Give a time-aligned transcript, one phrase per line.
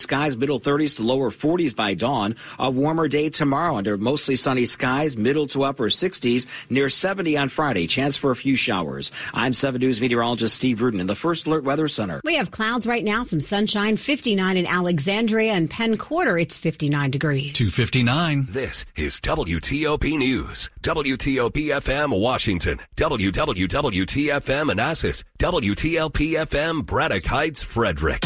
[0.00, 2.36] Skies middle 30s to lower 40s by dawn.
[2.58, 7.48] A warmer day tomorrow under mostly sunny skies, middle to upper 60s, near 70 on
[7.48, 7.86] Friday.
[7.86, 9.10] Chance for a few showers.
[9.32, 12.20] I'm 7 News meteorologist Steve Rudin in the First Alert Weather Center.
[12.24, 16.36] We have clouds right now, some sunshine, 59 in Alexandria and Penn Quarter.
[16.36, 17.54] It's 59 degrees.
[17.54, 18.48] 259.
[18.50, 20.68] This is WTOP News.
[20.82, 22.78] WTOP FM Washington.
[22.96, 25.24] WWWTFM Manassas.
[25.38, 28.22] WTLP FM Braddock Heights Frederick.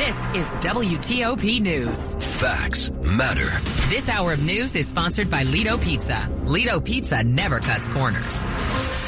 [0.00, 2.14] This is WTOP News.
[2.40, 3.44] Facts matter.
[3.90, 6.26] This hour of news is sponsored by Lido Pizza.
[6.46, 8.42] Lido Pizza never cuts corners.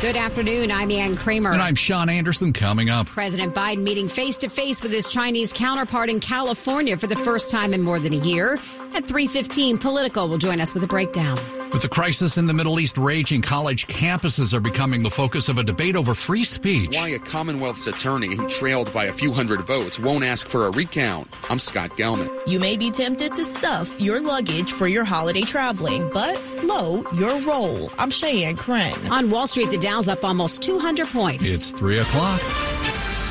[0.03, 0.71] Good afternoon.
[0.71, 1.51] I'm Ann Kramer.
[1.51, 3.07] And I'm Sean Anderson coming up.
[3.07, 7.51] President Biden meeting face to face with his Chinese counterpart in California for the first
[7.51, 8.61] time in more than a year.
[8.93, 11.41] At 3:15, Politico will join us with a breakdown.
[11.73, 15.57] With the crisis in the Middle East raging, college campuses are becoming the focus of
[15.57, 16.95] a debate over free speech.
[16.95, 20.71] Why a Commonwealth's attorney who trailed by a few hundred votes won't ask for a
[20.71, 21.35] recount.
[21.49, 22.29] I'm Scott Gelman.
[22.47, 27.41] You may be tempted to stuff your luggage for your holiday traveling, but slow your
[27.41, 27.91] roll.
[27.99, 29.07] I'm Cheyenne Corin.
[29.11, 31.49] On Wall Street, the Dow's up almost 200 points.
[31.49, 32.43] It's 3 o'clock.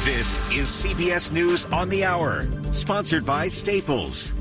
[0.03, 4.33] This is CBS News on the Hour, sponsored by Staples.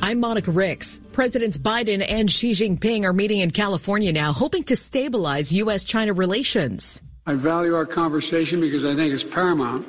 [0.00, 1.00] I'm Monica Ricks.
[1.12, 5.84] Presidents Biden and Xi Jinping are meeting in California now, hoping to stabilize U.S.
[5.84, 7.02] China relations.
[7.26, 9.86] I value our conversation because I think it's paramount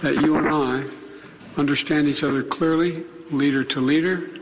[0.00, 0.84] that you and I
[1.58, 4.37] understand each other clearly, leader to leader,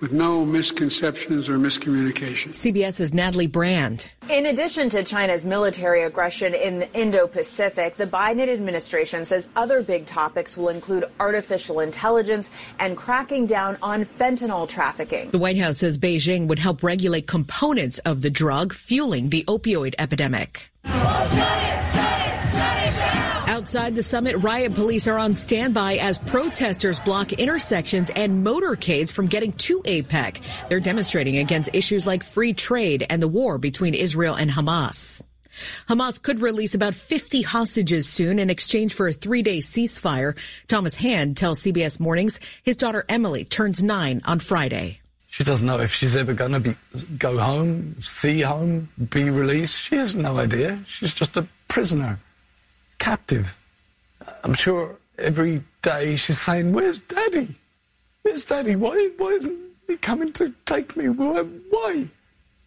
[0.00, 2.54] with no misconceptions or miscommunications.
[2.54, 4.10] CBS's Natalie Brand.
[4.30, 9.82] In addition to China's military aggression in the Indo Pacific, the Biden administration says other
[9.82, 15.30] big topics will include artificial intelligence and cracking down on fentanyl trafficking.
[15.30, 19.94] The White House says Beijing would help regulate components of the drug fueling the opioid
[19.98, 20.70] epidemic.
[23.60, 29.26] Outside the summit, riot police are on standby as protesters block intersections and motorcades from
[29.26, 30.40] getting to APEC.
[30.70, 35.22] They're demonstrating against issues like free trade and the war between Israel and Hamas.
[35.90, 40.38] Hamas could release about 50 hostages soon in exchange for a three day ceasefire.
[40.66, 45.00] Thomas Hand tells CBS Mornings his daughter Emily turns nine on Friday.
[45.26, 46.76] She doesn't know if she's ever going to be
[47.18, 49.78] go home, see home, be released.
[49.78, 50.82] She has no idea.
[50.86, 52.18] She's just a prisoner
[53.00, 53.58] captive.
[54.44, 57.48] I'm sure every day she's saying, Where's Daddy?
[58.22, 58.76] Where's Daddy?
[58.76, 61.08] Why, why isn't he coming to take me?
[61.08, 61.42] Why?
[61.42, 62.06] why?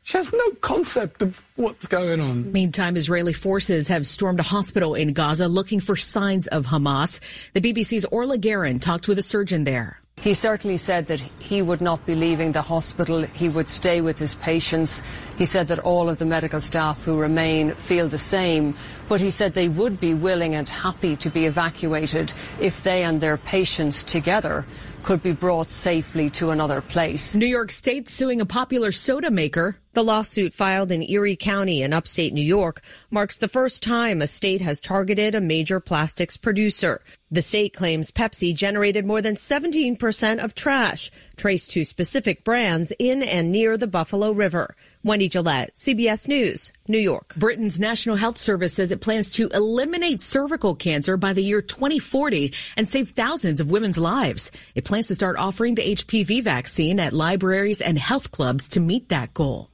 [0.06, 2.52] She has no concept of what's going on.
[2.52, 7.22] Meantime, Israeli forces have stormed a hospital in Gaza looking for signs of Hamas.
[7.54, 10.03] The BBC's Orla Guerin talked with a surgeon there.
[10.24, 13.24] He certainly said that he would not be leaving the hospital.
[13.24, 15.04] He would stay with his patients.
[15.38, 18.74] He said that all of the medical staff who remain feel the same,
[19.10, 22.32] but he said they would be willing and happy to be evacuated
[22.62, 24.66] if they and their patients together
[25.04, 27.36] could be brought safely to another place.
[27.36, 29.78] New York State suing a popular soda maker.
[29.94, 32.82] The lawsuit filed in Erie County in upstate New York
[33.12, 37.02] marks the first time a state has targeted a major plastics producer.
[37.30, 43.22] The state claims Pepsi generated more than 17% of trash traced to specific brands in
[43.22, 44.76] and near the Buffalo River.
[45.06, 47.34] Wendy Gillette, CBS News, New York.
[47.36, 52.54] Britain's National Health Service says it plans to eliminate cervical cancer by the year 2040
[52.78, 54.50] and save thousands of women's lives.
[54.76, 59.10] It plans to start offering the HPV vaccine at libraries and health clubs to meet
[59.10, 59.73] that goal.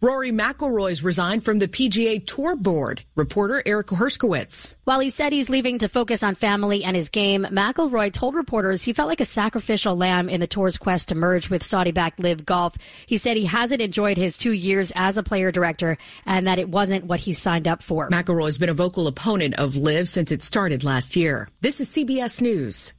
[0.00, 3.02] Rory McIlroy's resigned from the PGA Tour Board.
[3.16, 4.74] Reporter Eric Herskowitz.
[4.84, 8.82] While he said he's leaving to focus on family and his game, McIlroy told reporters
[8.82, 12.44] he felt like a sacrificial lamb in the tour's quest to merge with Saudi-backed LIV
[12.44, 12.76] Golf.
[13.06, 16.68] He said he hasn't enjoyed his two years as a player director and that it
[16.68, 18.08] wasn't what he signed up for.
[18.10, 21.48] McIlroy's been a vocal opponent of LIV since it started last year.
[21.60, 22.92] This is CBS News.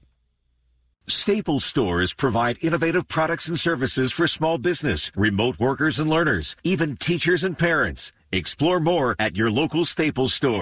[1.12, 6.96] Staples stores provide innovative products and services for small business, remote workers and learners, even
[6.96, 8.14] teachers and parents.
[8.32, 10.62] Explore more at your local Staples store.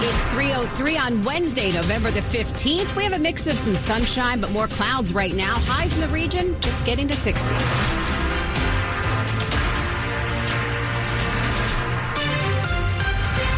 [0.00, 2.94] It's 303 on Wednesday, November the 15th.
[2.94, 5.54] We have a mix of some sunshine, but more clouds right now.
[5.54, 7.54] Highs in the region just getting to 60.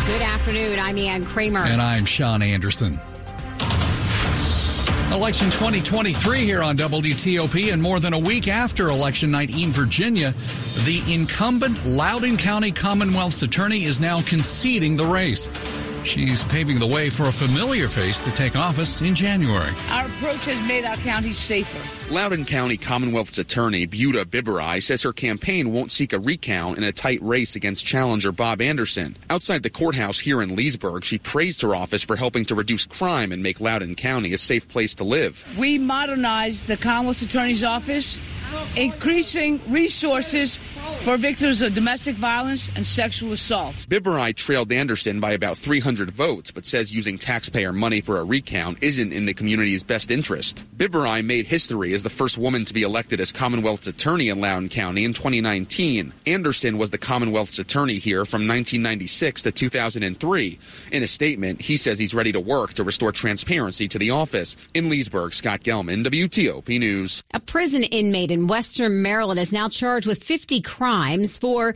[0.07, 0.79] Good afternoon.
[0.79, 1.65] I'm Ann Kramer.
[1.65, 3.01] And I'm Sean Anderson.
[5.13, 10.33] Election 2023 here on WTOP, and more than a week after election night in Virginia,
[10.85, 15.49] the incumbent Loudoun County Commonwealth's attorney is now conceding the race.
[16.05, 19.73] She's paving the way for a familiar face to take office in January.
[19.91, 21.79] Our approach has made our county safer.
[22.13, 26.93] Loudoun County Commonwealth's attorney, Buta Biberaj, says her campaign won't seek a recount in a
[26.93, 29.17] tight race against challenger Bob Anderson.
[29.29, 33.31] Outside the courthouse here in Leesburg, she praised her office for helping to reduce crime
[33.31, 35.45] and make Loudoun County a safe place to live.
[35.59, 38.19] We modernized the Commonwealth Attorney's Office,
[38.75, 40.59] increasing resources
[41.05, 43.75] for victims of domestic violence and sexual assault.
[43.89, 48.83] Biberaj trailed Anderson by about 300 votes, but says using taxpayer money for a recount
[48.83, 50.65] isn't in the community's best interest.
[50.77, 54.69] Biberaj made history as the first woman to be elected as Commonwealth's attorney in Loudoun
[54.69, 56.13] County in 2019.
[56.27, 60.59] Anderson was the Commonwealth's attorney here from 1996 to 2003.
[60.93, 64.57] In a statement, he says he's ready to work to restore transparency to the office.
[64.75, 67.23] In Leesburg, Scott Gelman, WTOP News.
[67.33, 71.75] A prison inmate in Western Maryland is now charged with 50 crimes for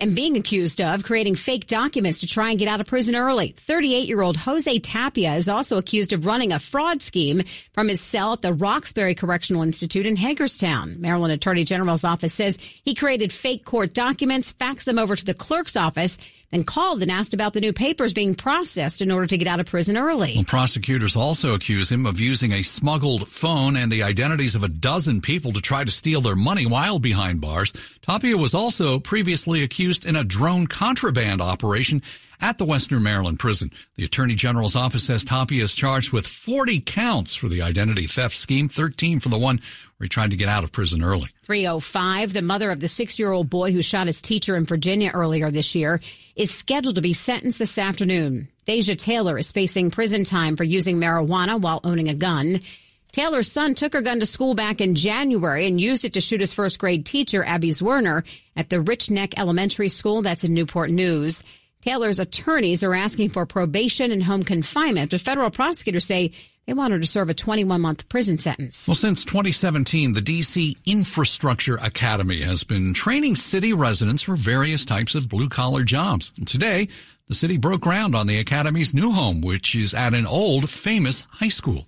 [0.00, 3.54] and being accused of creating fake documents to try and get out of prison early.
[3.56, 8.00] 38 year old Jose Tapia is also accused of running a fraud scheme from his
[8.00, 11.00] cell at the Roxbury Correctional Institute in Hagerstown.
[11.00, 15.34] Maryland Attorney General's office says he created fake court documents, faxed them over to the
[15.34, 16.18] clerk's office,
[16.50, 19.60] then called and asked about the new papers being processed in order to get out
[19.60, 20.34] of prison early.
[20.34, 24.68] Well, prosecutors also accuse him of using a smuggled phone and the identities of a
[24.68, 27.72] dozen people to try to steal their money while behind bars.
[28.02, 32.02] Tapia was also previously accused in a drone contraband operation
[32.40, 33.70] at the Western Maryland prison.
[33.96, 38.34] The Attorney General's office says Tapia is charged with 40 counts for the identity theft
[38.34, 39.60] scheme, 13 for the one
[39.96, 41.28] where he tried to get out of prison early.
[41.42, 45.10] 305, the mother of the six year old boy who shot his teacher in Virginia
[45.14, 46.00] earlier this year,
[46.34, 48.48] is scheduled to be sentenced this afternoon.
[48.66, 52.60] Deja Taylor is facing prison time for using marijuana while owning a gun.
[53.12, 56.40] Taylor's son took her gun to school back in January and used it to shoot
[56.40, 58.24] his first grade teacher, Abby Zwerner,
[58.54, 60.20] at the Rich Neck Elementary School.
[60.20, 61.42] That's in Newport News.
[61.86, 66.32] Taylor's attorneys are asking for probation and home confinement, but federal prosecutors say
[66.66, 68.88] they want her to serve a 21 month prison sentence.
[68.88, 75.14] Well, since 2017, the DC Infrastructure Academy has been training city residents for various types
[75.14, 76.32] of blue collar jobs.
[76.36, 76.88] And today,
[77.28, 81.20] the city broke ground on the academy's new home, which is at an old famous
[81.30, 81.86] high school.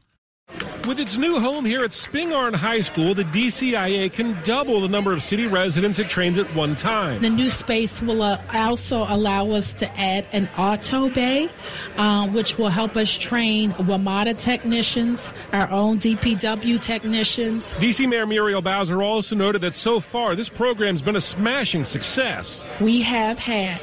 [0.89, 5.13] With its new home here at Spingarn High School, the DCIA can double the number
[5.13, 7.21] of city residents it trains at one time.
[7.21, 11.51] The new space will uh, also allow us to add an auto bay,
[11.99, 17.75] uh, which will help us train WMATA technicians, our own DPW technicians.
[17.75, 22.67] DC Mayor Muriel Bowser also noted that so far this program's been a smashing success.
[22.81, 23.79] We have had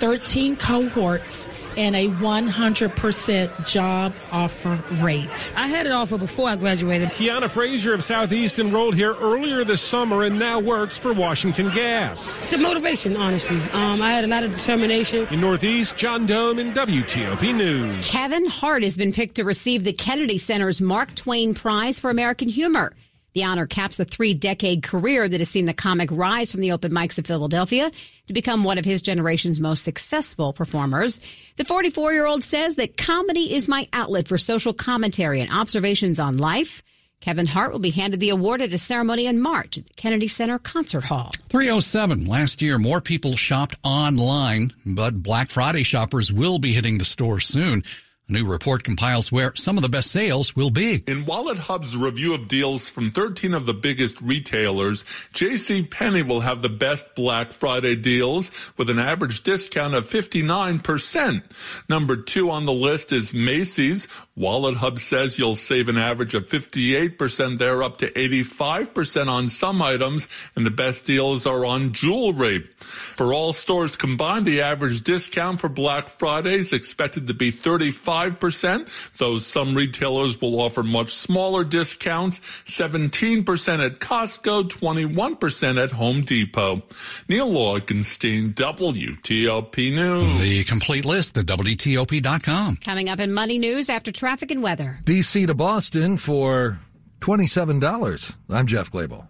[0.00, 5.50] 13 cohorts and a 100% job offer rate.
[5.54, 7.08] I had an offer before I graduated.
[7.10, 12.38] Kiana Frazier of Southeast enrolled here earlier this summer and now works for Washington Gas.
[12.42, 13.56] It's a motivation, honestly.
[13.72, 15.28] Um, I had a lot of determination.
[15.30, 18.10] In Northeast, John Domen WTOP News.
[18.10, 22.48] Kevin Hart has been picked to receive the Kennedy Center's Mark Twain Prize for American
[22.48, 22.92] Humor.
[23.38, 26.72] The honor caps a three decade career that has seen the comic rise from the
[26.72, 27.92] open mics of Philadelphia
[28.26, 31.20] to become one of his generation's most successful performers.
[31.54, 36.18] The 44 year old says that comedy is my outlet for social commentary and observations
[36.18, 36.82] on life.
[37.20, 40.26] Kevin Hart will be handed the award at a ceremony in March at the Kennedy
[40.26, 41.30] Center Concert Hall.
[41.48, 42.26] 307.
[42.26, 47.38] Last year, more people shopped online, but Black Friday shoppers will be hitting the store
[47.38, 47.84] soon.
[48.28, 51.02] A new report compiles where some of the best sales will be.
[51.06, 55.02] In Wallet Hub's review of deals from 13 of the biggest retailers,
[55.32, 55.84] J.C.
[55.84, 61.42] Penney will have the best Black Friday deals with an average discount of 59%.
[61.88, 64.06] Number two on the list is Macy's.
[64.38, 69.82] Wallet Hub says you'll save an average of 58% there up to 85% on some
[69.82, 72.68] items, and the best deals are on jewelry.
[73.16, 78.18] For all stores combined, the average discount for Black Friday is expected to be 35
[78.18, 86.22] 5%, though some retailers will offer much smaller discounts, 17% at Costco, 21% at Home
[86.22, 86.82] Depot.
[87.28, 90.40] Neil Augenstein, WTOP News.
[90.40, 92.76] The complete list at WTOP.com.
[92.76, 94.98] Coming up in Money News after traffic and weather.
[95.06, 96.78] DC to Boston for
[97.20, 98.34] $27.
[98.50, 99.26] I'm Jeff Clabaugh.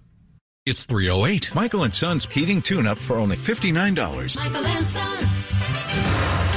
[0.67, 1.55] It's 308.
[1.55, 4.37] Michael and Son's heating tune up for only $59.
[4.37, 6.48] Michael and Son.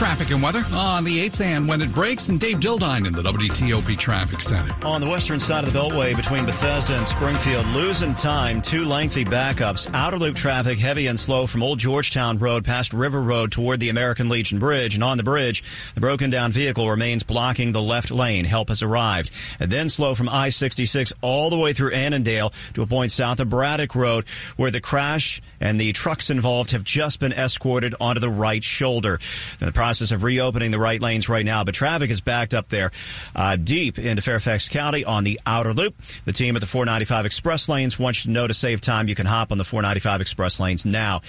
[0.00, 3.20] Traffic and weather on the 8th and when it breaks, and Dave Dildine in the
[3.20, 4.74] WTOP Traffic Center.
[4.82, 9.26] On the western side of the Beltway between Bethesda and Springfield, losing time, two lengthy
[9.26, 9.92] backups.
[9.92, 13.90] Outer loop traffic heavy and slow from Old Georgetown Road past River Road toward the
[13.90, 14.94] American Legion Bridge.
[14.94, 15.62] And on the bridge,
[15.94, 18.46] the broken down vehicle remains blocking the left lane.
[18.46, 19.30] Help has arrived.
[19.58, 23.50] And then slow from I-66 all the way through Annandale to a point south of
[23.50, 24.24] Braddock Road
[24.56, 29.20] where the crash and the trucks involved have just been escorted onto the right shoulder.
[29.60, 32.68] And the process of reopening the right lanes right now, but traffic is backed up
[32.68, 32.92] there
[33.34, 35.96] uh, deep into Fairfax County on the outer loop.
[36.26, 39.08] The team at the 495 Express lanes wants you to know to save time.
[39.08, 41.22] You can hop on the 495 Express lanes now.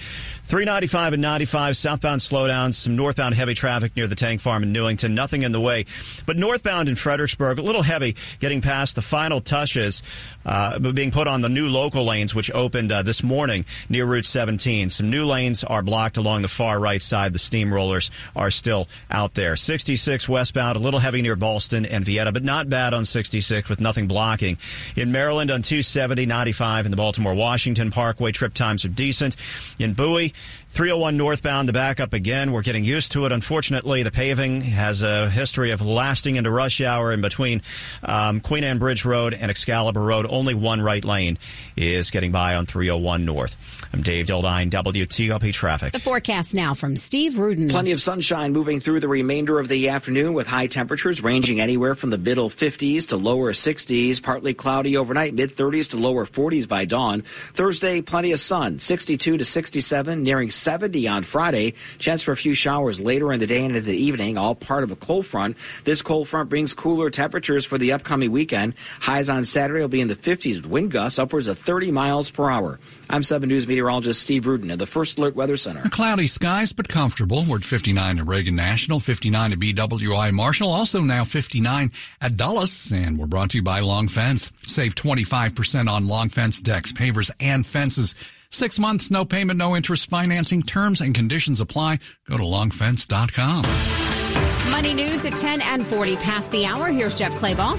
[0.44, 5.16] 395 and 95 southbound slowdowns, some northbound heavy traffic near the tank farm in Newington.
[5.16, 5.86] Nothing in the way,
[6.24, 10.04] but northbound in Fredericksburg, a little heavy getting past the final touches
[10.46, 14.24] uh, being put on the new local lanes, which opened uh, this morning near Route
[14.24, 14.88] 17.
[14.88, 17.32] Some new lanes are blocked along the far right side.
[17.32, 19.56] The steamrollers are still out there.
[19.56, 23.80] 66 westbound, a little heavy near Ballston and Vienna, but not bad on 66 with
[23.80, 24.58] nothing blocking.
[24.96, 29.36] In Maryland on 270, 95 in the Baltimore Washington Parkway, trip times are decent.
[29.78, 30.32] In Bowie,
[30.72, 32.50] 301 northbound, the backup again.
[32.50, 33.32] We're getting used to it.
[33.32, 37.60] Unfortunately, the paving has a history of lasting into rush hour in between
[38.02, 40.24] um, Queen Anne Bridge Road and Excalibur Road.
[40.26, 41.36] Only one right lane
[41.76, 43.58] is getting by on 301 north.
[43.92, 45.92] I'm Dave Dildine, WTOP Traffic.
[45.92, 47.68] The forecast now from Steve Rudin.
[47.68, 51.94] Plenty of sunshine moving through the remainder of the afternoon with high temperatures ranging anywhere
[51.94, 54.22] from the middle 50s to lower 60s.
[54.22, 57.24] Partly cloudy overnight, mid 30s to lower 40s by dawn.
[57.52, 61.74] Thursday, plenty of sun, 62 to 67, nearing 70 on Friday.
[61.98, 64.84] Chance for a few showers later in the day and into the evening, all part
[64.84, 65.56] of a cold front.
[65.84, 68.74] This cold front brings cooler temperatures for the upcoming weekend.
[69.00, 72.30] Highs on Saturday will be in the 50s with wind gusts upwards of 30 miles
[72.30, 72.78] per hour.
[73.10, 75.82] I'm 7 News meteorologist Steve Rudin at the First Alert Weather Center.
[75.90, 77.44] Cloudy skies, but comfortable.
[77.48, 81.90] We're at 59 at Reagan National, 59 at BWI Marshall, also now 59
[82.20, 84.50] at Dulles, and we're brought to you by Long Fence.
[84.66, 88.14] Save 25% on Long Fence decks, pavers, and fences.
[88.52, 90.62] Six months, no payment, no interest financing.
[90.62, 92.00] Terms and conditions apply.
[92.28, 94.70] Go to longfence.com.
[94.70, 96.88] Money news at 10 and 40 past the hour.
[96.88, 97.78] Here's Jeff Clabaugh.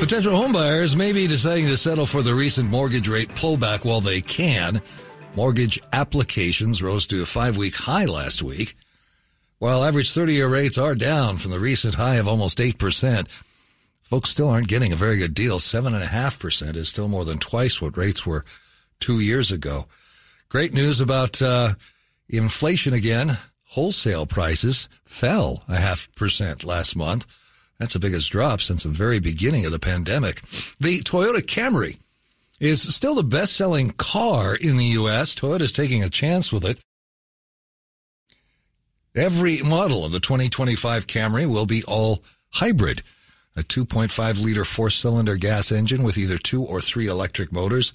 [0.00, 4.20] Potential homebuyers may be deciding to settle for the recent mortgage rate pullback while they
[4.20, 4.82] can.
[5.36, 8.76] Mortgage applications rose to a five week high last week.
[9.60, 13.28] While average 30 year rates are down from the recent high of almost 8%,
[14.02, 15.60] folks still aren't getting a very good deal.
[15.60, 18.44] 7.5% is still more than twice what rates were
[19.00, 19.86] two years ago.
[20.48, 21.74] Great news about uh,
[22.28, 23.38] inflation again.
[23.64, 27.26] Wholesale prices fell a half percent last month.
[27.78, 30.40] That's the biggest drop since the very beginning of the pandemic.
[30.80, 31.98] The Toyota Camry
[32.60, 35.34] is still the best selling car in the U.S.
[35.34, 36.78] Toyota is taking a chance with it.
[39.14, 43.02] Every model of the 2025 Camry will be all hybrid.
[43.56, 47.92] A 2.5 liter four cylinder gas engine with either two or three electric motors.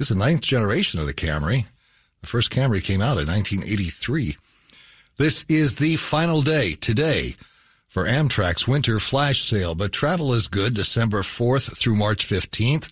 [0.00, 1.66] This is the ninth generation of the Camry.
[2.22, 4.34] The first Camry came out in 1983.
[5.18, 7.36] This is the final day today
[7.86, 12.90] for Amtrak's winter flash sale, but travel is good December 4th through March 15th.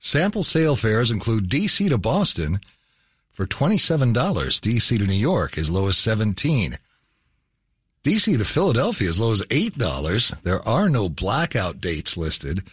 [0.00, 2.60] Sample sale fares include DC to Boston
[3.32, 6.76] for $27, DC to New York as low as 17.
[8.04, 10.42] DC to Philadelphia as low as $8.
[10.42, 12.64] There are no blackout dates listed,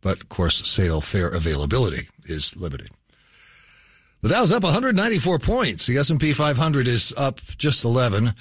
[0.00, 2.88] but of course sale fare availability is limited.
[4.20, 5.86] The Dow's up 194 points.
[5.86, 8.32] The S&P 500 is up just 11.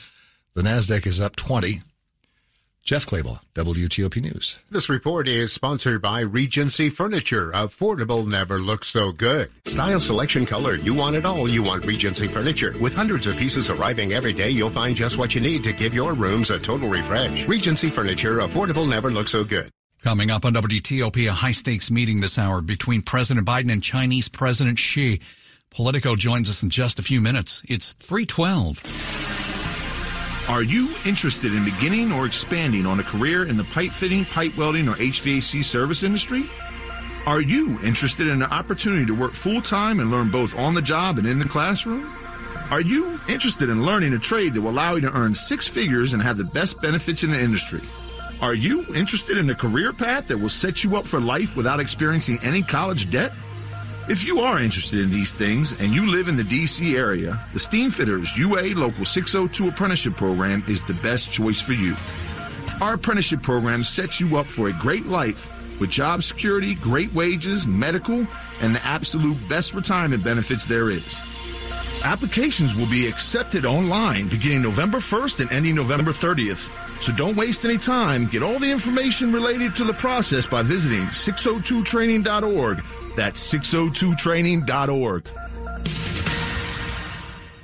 [0.56, 1.82] The Nasdaq is up 20.
[2.84, 4.60] Jeff Clabaugh, WTOP News.
[4.72, 7.52] This report is sponsored by Regency Furniture.
[7.52, 9.52] Affordable never looks so good.
[9.66, 10.76] Style, selection, color.
[10.76, 11.50] You want it all.
[11.50, 12.74] You want Regency Furniture.
[12.80, 15.94] With hundreds of pieces arriving every day, you'll find just what you need to give
[15.94, 17.46] your rooms a total refresh.
[17.46, 18.38] Regency Furniture.
[18.38, 19.70] Affordable never looks so good.
[20.04, 24.30] Coming up on WTOP, a high stakes meeting this hour between President Biden and Chinese
[24.30, 25.20] President Xi.
[25.72, 27.64] Politico joins us in just a few minutes.
[27.68, 28.84] It's 312.
[30.50, 34.56] Are you interested in beginning or expanding on a career in the pipe fitting, pipe
[34.56, 36.50] welding, or HVAC service industry?
[37.26, 40.82] Are you interested in an opportunity to work full time and learn both on the
[40.82, 42.10] job and in the classroom?
[42.72, 46.14] Are you interested in learning a trade that will allow you to earn six figures
[46.14, 47.82] and have the best benefits in the industry?
[48.40, 51.80] Are you interested in a career path that will set you up for life without
[51.80, 53.34] experiencing any college debt?
[54.10, 57.60] If you are interested in these things and you live in the DC area, the
[57.60, 61.96] Steamfitters UA Local 602 Apprenticeship Program is the best choice for you.
[62.80, 67.66] Our apprenticeship program sets you up for a great life with job security, great wages,
[67.66, 68.28] medical,
[68.62, 71.18] and the absolute best retirement benefits there is.
[72.04, 76.70] Applications will be accepted online beginning November 1st and ending November 30th.
[77.02, 78.28] So don't waste any time.
[78.28, 82.84] Get all the information related to the process by visiting 602training.org
[83.18, 85.28] that's 602training.org.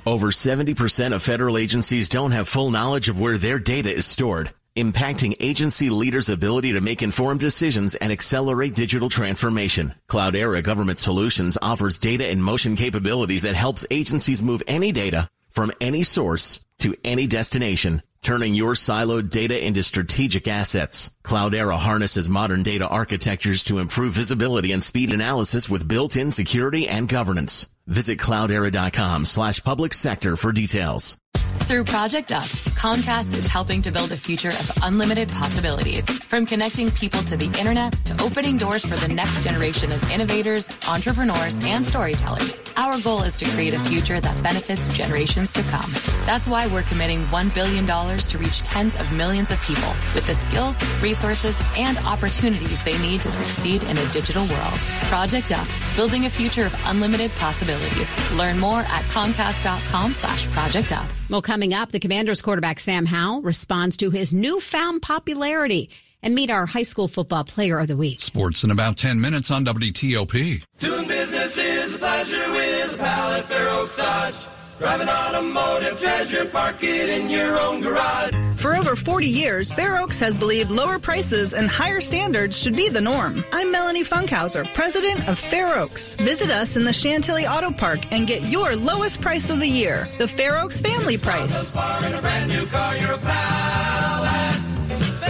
[0.06, 4.50] Over 70% of federal agencies don't have full knowledge of where their data is stored,
[4.76, 9.94] impacting agency leaders' ability to make informed decisions and accelerate digital transformation.
[10.08, 15.72] Cloudera Government Solutions offers data in motion capabilities that helps agencies move any data from
[15.80, 21.10] any source to any destination, turning your siloed data into strategic assets.
[21.22, 27.08] Cloudera harnesses modern data architectures to improve visibility and speed analysis with built-in security and
[27.08, 27.66] governance.
[27.86, 31.16] Visit cloudera.com slash public sector for details.
[31.60, 32.42] Through Project Up,
[32.76, 36.04] Comcast is helping to build a future of unlimited possibilities.
[36.24, 40.68] From connecting people to the internet to opening doors for the next generation of innovators,
[40.88, 42.60] entrepreneurs, and storytellers.
[42.76, 45.90] Our goal is to create a future that benefits generations to come.
[46.26, 50.34] That's why we're committing $1 billion to reach tens of millions of people with the
[50.34, 54.78] skills, resources, and opportunities they need to succeed in a digital world.
[55.08, 58.10] Project Up, building a future of unlimited possibilities.
[58.32, 61.06] Learn more at comcast.com slash project up.
[61.44, 65.90] Well, coming up, the Commanders quarterback Sam Howell responds to his newfound popularity
[66.22, 68.22] and meet our high school football player of the week.
[68.22, 70.64] Sports in about 10 minutes on WTOP.
[70.78, 74.53] Doing business is a pleasure with a pal at Fair Dodge.
[74.78, 78.34] Drive an automotive treasure, park it in your own garage.
[78.56, 82.88] For over 40 years, Fair Oaks has believed lower prices and higher standards should be
[82.88, 83.44] the norm.
[83.52, 86.14] I'm Melanie Funkhauser, president of Fair Oaks.
[86.16, 90.08] Visit us in the Chantilly Auto Park and get your lowest price of the year,
[90.18, 91.70] the Fair Oaks family price.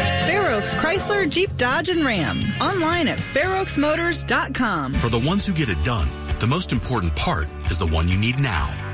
[0.01, 2.41] Fair Oaks Chrysler, Jeep, Dodge, and Ram.
[2.61, 4.95] Online at fairoaksmotors.com.
[4.95, 6.09] For the ones who get it done,
[6.39, 8.94] the most important part is the one you need now.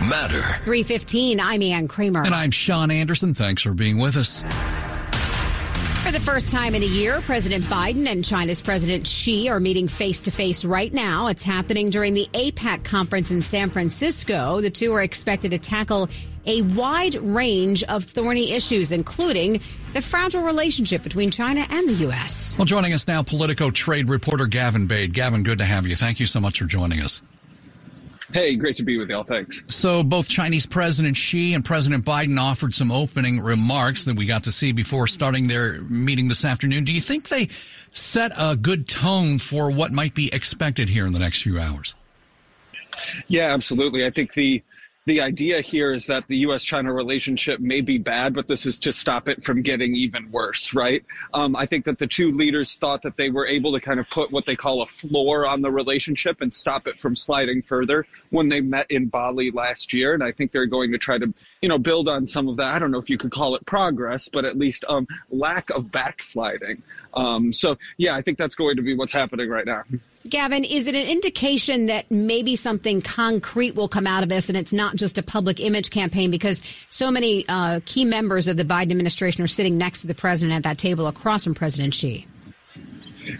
[0.00, 0.40] matter.
[0.64, 2.24] 315, I'm Ann Kramer.
[2.24, 3.34] And I'm Sean Anderson.
[3.34, 4.42] Thanks for being with us.
[6.04, 9.88] For the first time in a year, President Biden and China's President Xi are meeting
[9.88, 11.28] face to face right now.
[11.28, 14.60] It's happening during the APEC conference in San Francisco.
[14.60, 16.10] The two are expected to tackle
[16.44, 19.62] a wide range of thorny issues, including
[19.94, 22.54] the fragile relationship between China and the U.S.
[22.58, 25.14] Well, joining us now, Politico trade reporter Gavin Bade.
[25.14, 25.96] Gavin, good to have you.
[25.96, 27.22] Thank you so much for joining us.
[28.34, 29.22] Hey, great to be with y'all.
[29.22, 29.62] Thanks.
[29.68, 34.42] So, both Chinese President Xi and President Biden offered some opening remarks that we got
[34.44, 36.82] to see before starting their meeting this afternoon.
[36.82, 37.48] Do you think they
[37.92, 41.94] set a good tone for what might be expected here in the next few hours?
[43.28, 44.04] Yeah, absolutely.
[44.04, 44.64] I think the
[45.06, 46.64] the idea here is that the U.S.
[46.64, 50.72] China relationship may be bad, but this is to stop it from getting even worse,
[50.72, 51.04] right?
[51.34, 54.08] Um, I think that the two leaders thought that they were able to kind of
[54.08, 58.06] put what they call a floor on the relationship and stop it from sliding further
[58.30, 60.14] when they met in Bali last year.
[60.14, 62.74] And I think they're going to try to, you know, build on some of that.
[62.74, 65.90] I don't know if you could call it progress, but at least um, lack of
[65.90, 66.82] backsliding.
[67.14, 69.82] Um, so, yeah, I think that's going to be what's happening right now.
[70.28, 74.58] Gavin, is it an indication that maybe something concrete will come out of this and
[74.58, 78.64] it's not just a public image campaign because so many uh, key members of the
[78.66, 82.26] Biden administration are sitting next to the president at that table across from President Xi?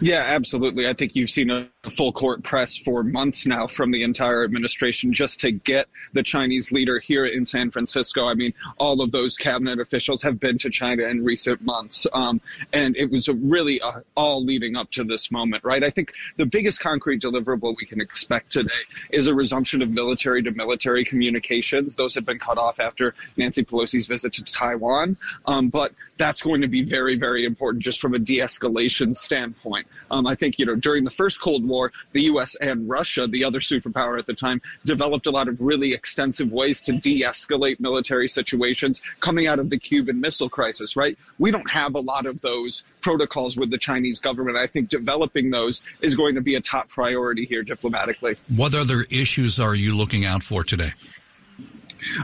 [0.00, 0.88] Yeah, absolutely.
[0.88, 5.12] I think you've seen a full court press for months now from the entire administration
[5.12, 8.26] just to get the Chinese leader here in San Francisco.
[8.26, 12.06] I mean, all of those cabinet officials have been to China in recent months.
[12.12, 12.40] Um,
[12.72, 15.82] and it was really uh, all leading up to this moment, right?
[15.82, 18.70] I think the biggest concrete deliverable we can expect today
[19.10, 21.96] is a resumption of military to military communications.
[21.96, 25.16] Those have been cut off after Nancy Pelosi's visit to Taiwan.
[25.46, 29.86] Um, but that's going to be very, very important just from a de escalation standpoint.
[30.10, 31.73] Um, I think, you know, during the first Cold War,
[32.12, 32.54] the U.S.
[32.60, 36.80] and Russia, the other superpower at the time, developed a lot of really extensive ways
[36.82, 41.16] to de escalate military situations coming out of the Cuban Missile Crisis, right?
[41.38, 44.56] We don't have a lot of those protocols with the Chinese government.
[44.56, 48.37] I think developing those is going to be a top priority here diplomatically.
[48.48, 50.92] What other issues are you looking out for today?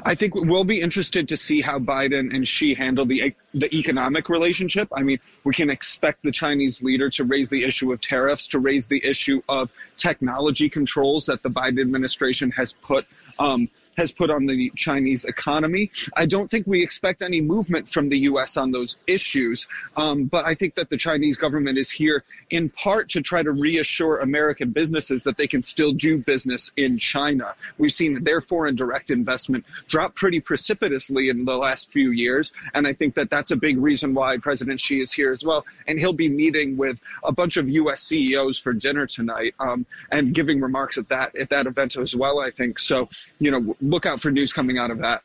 [0.05, 4.29] I think we'll be interested to see how Biden and Xi handle the the economic
[4.29, 4.89] relationship.
[4.95, 8.59] I mean, we can expect the Chinese leader to raise the issue of tariffs, to
[8.59, 13.07] raise the issue of technology controls that the Biden administration has put
[13.39, 15.91] um, has put on the Chinese economy.
[16.17, 18.57] I don't think we expect any movement from the U.S.
[18.57, 23.09] on those issues, um, but I think that the Chinese government is here in part
[23.11, 27.55] to try to reassure American businesses that they can still do business in China.
[27.79, 32.87] We've seen their foreign direct investment drop pretty precipitously in the last few years, and
[32.87, 35.65] I think that that's a big reason why President Xi is here as well.
[35.87, 38.03] And he'll be meeting with a bunch of U.S.
[38.03, 42.41] CEOs for dinner tonight um, and giving remarks at that at that event as well.
[42.41, 43.09] I think so.
[43.39, 45.23] You know look out for news coming out of that.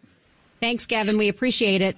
[0.60, 1.18] Thanks, Gavin.
[1.18, 1.98] We appreciate it.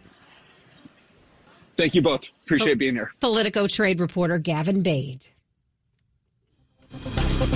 [1.78, 2.24] Thank you both.
[2.44, 3.12] Appreciate being here.
[3.20, 5.26] Politico trade reporter Gavin Bade.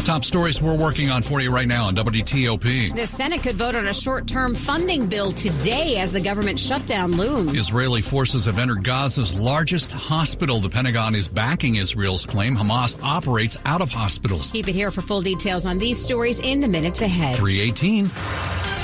[0.06, 2.96] Top stories we're working on for you right now on WTOP.
[2.96, 7.14] The Senate could vote on a short term funding bill today as the government shutdown
[7.14, 7.58] looms.
[7.58, 10.60] Israeli forces have entered Gaza's largest hospital.
[10.60, 14.52] The Pentagon is backing Israel's claim Hamas operates out of hospitals.
[14.52, 17.38] Keep it here for full details on these stories in the minutes ahead.
[17.38, 18.81] 318.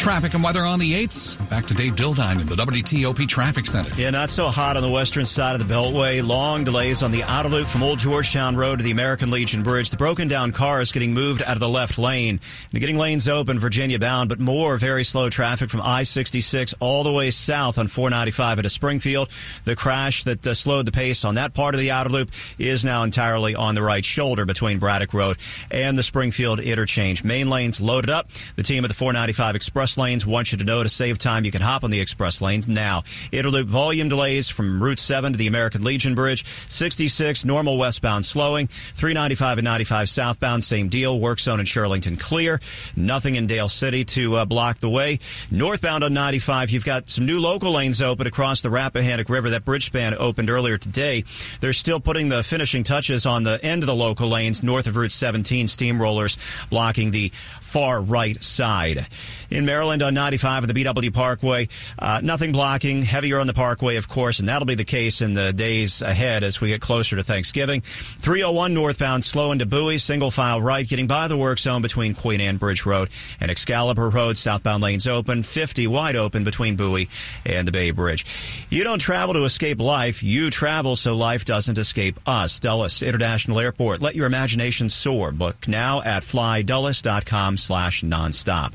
[0.00, 1.46] Traffic and weather on the 8s.
[1.50, 3.94] Back to Dave Dildine in the WTOP Traffic Center.
[4.00, 6.26] Yeah, not so hot on the western side of the Beltway.
[6.26, 9.90] Long delays on the outer loop from Old Georgetown Road to the American Legion Bridge.
[9.90, 12.40] The broken down car is getting moved out of the left lane.
[12.72, 17.12] They're getting lanes open, Virginia bound, but more very slow traffic from I-66 all the
[17.12, 19.28] way south on 495 into Springfield.
[19.64, 22.86] The crash that uh, slowed the pace on that part of the outer loop is
[22.86, 25.36] now entirely on the right shoulder between Braddock Road
[25.70, 27.22] and the Springfield interchange.
[27.22, 28.30] Main lanes loaded up.
[28.56, 31.50] The team at the 495 Express lanes want you to know to save time you
[31.50, 33.04] can hop on the express lanes now.
[33.32, 36.44] Inner Loop volume delays from Route 7 to the American Legion Bridge.
[36.68, 38.66] 66 normal westbound slowing.
[38.66, 41.18] 395 and 95 southbound same deal.
[41.18, 42.60] Work zone in Shirlington clear.
[42.96, 45.18] Nothing in Dale City to uh, block the way.
[45.50, 49.50] Northbound on 95 you've got some new local lanes open across the Rappahannock River.
[49.50, 51.24] That bridge span opened earlier today.
[51.60, 54.96] They're still putting the finishing touches on the end of the local lanes north of
[54.96, 56.36] Route 17 steamrollers
[56.68, 59.06] blocking the far right side.
[59.50, 63.96] In Maryland on 95 of the BW Parkway, uh, nothing blocking, heavier on the Parkway,
[63.96, 67.16] of course, and that'll be the case in the days ahead as we get closer
[67.16, 67.80] to Thanksgiving.
[67.80, 72.40] 301 northbound, slow into Bowie, single file right, getting by the work zone between Queen
[72.40, 73.08] Anne Bridge Road
[73.40, 77.08] and Excalibur Road, southbound lanes open, 50 wide open between Bowie
[77.46, 78.26] and the Bay Bridge.
[78.68, 82.60] You don't travel to escape life, you travel so life doesn't escape us.
[82.60, 84.02] Dulles International Airport.
[84.02, 85.32] Let your imagination soar.
[85.32, 88.72] Book now at flydulles.com slash nonstop.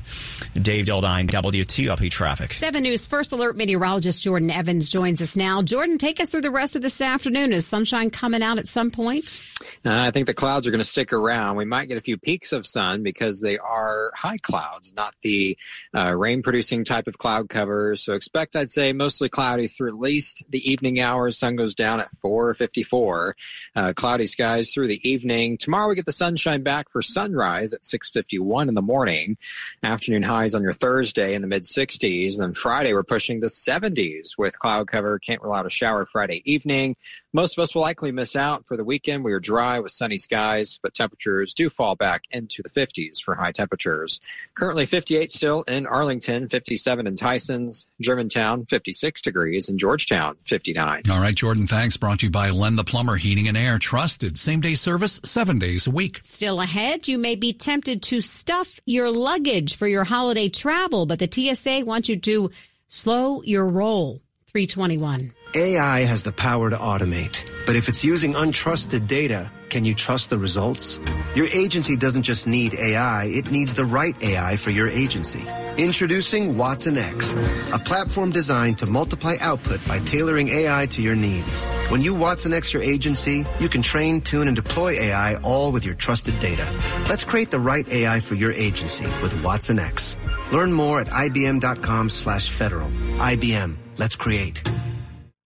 [0.60, 2.54] Dave Dildine, WTOP Traffic.
[2.54, 5.60] 7 News First Alert meteorologist Jordan Evans joins us now.
[5.60, 7.52] Jordan, take us through the rest of this afternoon.
[7.52, 9.42] Is sunshine coming out at some point?
[9.84, 11.56] Uh, I think the clouds are going to stick around.
[11.56, 15.58] We might get a few peaks of sun because they are high clouds, not the
[15.94, 17.94] uh, rain producing type of cloud cover.
[17.96, 21.36] So expect, I'd say, mostly cloudy through at least the evening hours.
[21.36, 23.32] Sun goes down at 4.54.
[23.74, 25.58] Uh, cloudy skies through the evening.
[25.58, 29.36] Tomorrow we get the sunshine back for sunrise at 6.51 in the morning.
[29.82, 32.34] Afternoon highs on your Thursday in the mid 60s.
[32.34, 35.18] And then Friday we're pushing the 70s with cloud cover.
[35.18, 36.94] Can't rule out a shower Friday evening.
[37.32, 39.24] Most of us will likely miss out for the weekend.
[39.24, 43.34] We are dry with sunny skies, but temperatures do fall back into the 50s for
[43.34, 44.20] high temperatures.
[44.54, 51.02] Currently 58 still in Arlington, 57 in Tysons, Germantown 56 degrees, and Georgetown 59.
[51.10, 51.96] All right, Jordan, thanks.
[51.96, 53.80] Brought to you by Len the Plumber Heating and Air.
[53.80, 54.38] Trusted.
[54.38, 56.20] Same day service, seven days a week.
[56.22, 61.18] Still ahead, you may be tempted to stuff your luggage for your holiday travel, but
[61.18, 62.50] the TSA wants you to
[62.88, 64.20] slow your roll.
[64.48, 65.32] 321.
[65.54, 70.30] AI has the power to automate, but if it's using untrusted data, can you trust
[70.30, 71.00] the results?
[71.34, 75.44] Your agency doesn't just need AI, it needs the right AI for your agency.
[75.76, 77.34] Introducing Watson X,
[77.72, 81.64] a platform designed to multiply output by tailoring AI to your needs.
[81.88, 85.84] When you Watson X your agency, you can train, tune, and deploy AI all with
[85.84, 86.66] your trusted data.
[87.08, 90.16] Let's create the right AI for your agency with Watson X.
[90.52, 92.88] Learn more at ibm.com slash federal.
[93.18, 93.76] IBM.
[93.98, 94.62] Let's create.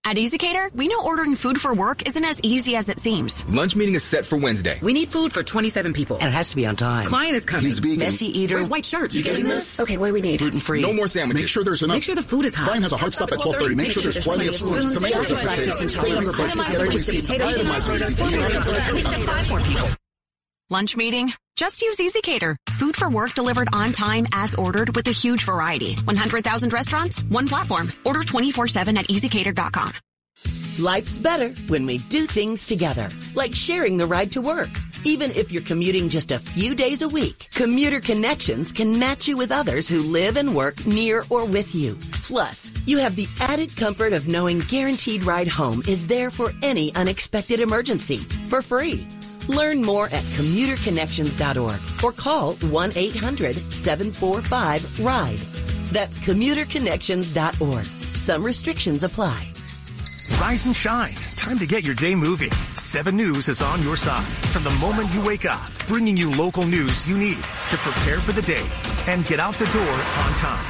[0.02, 3.44] At ezCater, we know ordering food for work isn't as easy as it seems.
[3.50, 4.78] Lunch meeting is set for Wednesday.
[4.82, 6.16] We need food for 27 people.
[6.20, 7.06] And it has to be on time.
[7.06, 7.66] Client is coming.
[7.66, 7.98] He's vegan.
[7.98, 8.54] Messy eater.
[8.56, 9.12] Where's white shirt?
[9.12, 9.78] You getting this?
[9.78, 10.40] Okay, what do we need?
[10.40, 10.80] Gluten free.
[10.80, 11.42] No more sandwiches.
[11.42, 11.96] Make sure there's enough.
[11.96, 12.64] Make sure the food is hot.
[12.68, 13.76] Client has a hard stop at 12:30.
[13.76, 14.82] Make sure there's plenty of food.
[14.82, 15.94] tomatoes, and potatoes.
[15.94, 16.56] Stay on your budget.
[16.56, 17.30] Get the receipts.
[17.30, 19.96] Itemize the receipts.
[20.70, 21.33] Lunch meeting?
[21.56, 22.54] Just use ezCater.
[22.70, 25.94] Food for work delivered on time as ordered with a huge variety.
[25.96, 27.92] 100,000 restaurants, one platform.
[28.04, 29.92] Order 24-7 at ezcater.com.
[30.78, 34.70] Life's better when we do things together, like sharing the ride to work.
[35.04, 39.37] Even if you're commuting just a few days a week, Commuter Connections can match you
[39.37, 41.98] with others who live and work near or with you.
[42.22, 46.94] Plus, you have the added comfort of knowing Guaranteed Ride Home is there for any
[46.94, 49.06] unexpected emergency for free.
[49.50, 55.38] Learn more at commuterconnections.org or call 1-800-745-RIDE.
[55.92, 57.84] That's commuterconnections.org.
[58.14, 59.48] Some restrictions apply.
[60.40, 61.14] Rise and shine.
[61.36, 62.52] Time to get your day moving.
[62.76, 66.62] 7 News is on your side from the moment you wake up, bringing you local
[66.64, 68.64] news you need to prepare for the day
[69.08, 70.64] and get out the door on time.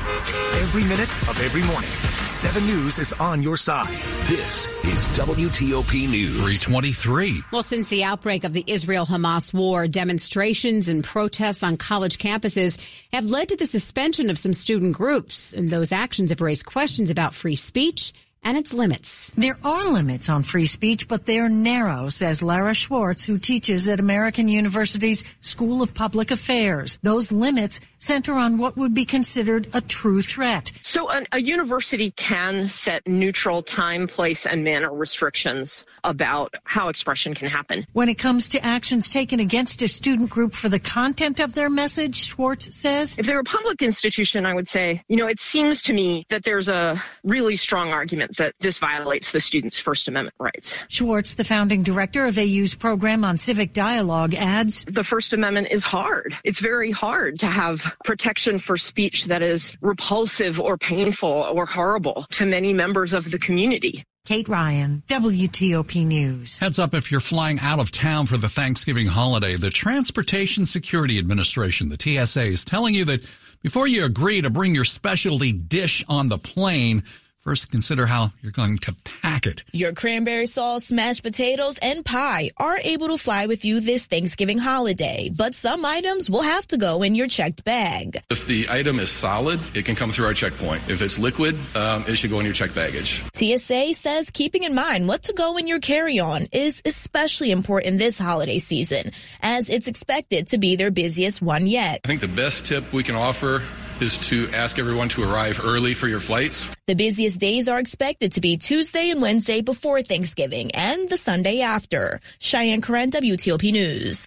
[0.63, 1.91] Every minute of every morning,
[2.31, 3.89] 7 News is on your side.
[4.29, 6.37] This is WTOP News.
[6.37, 7.43] 323.
[7.53, 12.79] Well, since the outbreak of the Israel Hamas war, demonstrations and protests on college campuses
[13.13, 15.53] have led to the suspension of some student groups.
[15.53, 19.33] And those actions have raised questions about free speech and its limits.
[19.37, 24.01] There are limits on free speech, but they're narrow, says Lara Schwartz, who teaches at
[24.01, 26.99] American University's School of Public Affairs.
[27.03, 30.73] Those limits center on what would be considered a true threat.
[30.83, 37.35] So an, a university can set neutral time, place, and manner restrictions about how expression
[37.35, 37.87] can happen.
[37.93, 41.69] When it comes to actions taken against a student group for the content of their
[41.69, 43.19] message, Schwartz says.
[43.19, 46.43] If they're a public institution, I would say, you know, it seems to me that
[46.43, 50.77] there's a really strong argument that this violates the students' First Amendment rights.
[50.89, 55.85] Schwartz, the founding director of AU's program on civic dialogue, adds The First Amendment is
[55.85, 56.37] hard.
[56.45, 62.27] It's very hard to have protection for speech that is repulsive or painful or horrible
[62.31, 64.05] to many members of the community.
[64.27, 66.59] Kate Ryan, WTOP News.
[66.59, 71.19] Heads up if you're flying out of town for the Thanksgiving holiday, the Transportation Security
[71.19, 73.25] Administration, the TSA, is telling you that
[73.63, 77.03] before you agree to bring your specialty dish on the plane,
[77.51, 79.65] First, consider how you're going to pack it.
[79.73, 84.59] Your cranberry sauce, mashed potatoes, and pie are able to fly with you this Thanksgiving
[84.59, 88.23] holiday, but some items will have to go in your checked bag.
[88.31, 90.89] If the item is solid, it can come through our checkpoint.
[90.89, 93.25] If it's liquid, um, it should go in your checked baggage.
[93.35, 98.17] TSA says keeping in mind what to go in your carry-on is especially important this
[98.17, 99.11] holiday season,
[99.43, 102.03] as it's expected to be their busiest one yet.
[102.05, 103.61] I think the best tip we can offer
[104.03, 106.75] is to ask everyone to arrive early for your flights.
[106.87, 111.61] The busiest days are expected to be Tuesday and Wednesday before Thanksgiving and the Sunday
[111.61, 112.21] after.
[112.39, 114.27] Cheyenne Corin, WTOP News.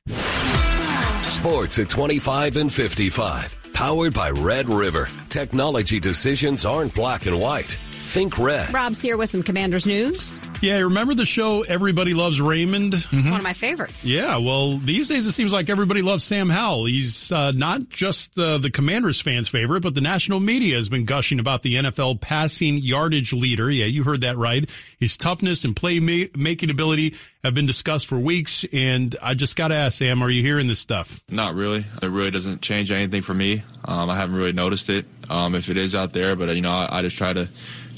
[1.27, 3.55] Sports at 25 and 55.
[3.73, 5.09] Powered by Red River.
[5.29, 7.77] Technology decisions aren't black and white.
[8.13, 8.71] Think red.
[8.71, 10.43] Rob's here with some Commanders news.
[10.61, 12.93] Yeah, remember the show Everybody Loves Raymond?
[12.93, 13.31] Mm-hmm.
[13.31, 14.07] One of my favorites.
[14.07, 16.85] Yeah, well, these days it seems like everybody loves Sam Howell.
[16.85, 21.05] He's uh, not just uh, the Commanders fans' favorite, but the national media has been
[21.05, 23.71] gushing about the NFL passing yardage leader.
[23.71, 24.69] Yeah, you heard that right.
[24.99, 29.75] His toughness and playmaking ability have been discussed for weeks, and I just got to
[29.75, 31.19] ask, Sam, are you hearing this stuff?
[31.31, 31.83] Not really.
[31.99, 33.63] It really doesn't change anything for me.
[33.83, 36.61] Um, I haven't really noticed it um, if it is out there, but, uh, you
[36.61, 37.49] know, I, I just try to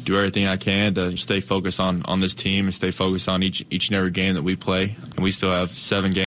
[0.05, 3.43] do everything I can to stay focused on on this team and stay focused on
[3.43, 4.95] each each and every game that we play.
[5.15, 6.23] And we still have seven games.